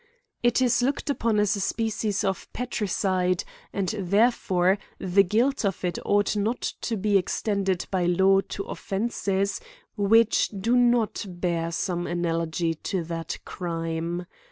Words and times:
It 0.41 0.63
is 0.63 0.81
looked 0.81 1.11
upon 1.11 1.39
as 1.39 1.55
a 1.55 1.59
spe 1.59 1.91
cies 1.93 2.23
of 2.23 2.51
parricide; 2.53 3.43
and, 3.71 3.89
therefore, 3.89 4.79
the 4.97 5.21
guilt 5.21 5.63
of 5.63 5.85
it 5.85 5.99
ought 6.03 6.35
not 6.35 6.59
to 6.81 6.97
be 6.97 7.19
extended 7.19 7.85
by 7.91 8.07
law 8.07 8.39
to 8.49 8.63
offences 8.63 9.61
which 9.95 10.47
do 10.59 10.75
not 10.75 11.23
bear 11.29 11.71
some 11.71 12.07
analogy 12.07 12.73
to 12.73 13.03
that 13.03 13.37
crime. 13.45 14.25